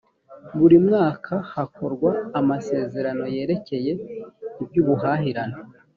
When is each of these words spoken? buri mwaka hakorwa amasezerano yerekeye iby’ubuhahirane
buri 0.57 0.77
mwaka 0.87 1.33
hakorwa 1.53 2.11
amasezerano 2.39 3.23
yerekeye 3.35 3.91
iby’ubuhahirane 4.61 5.57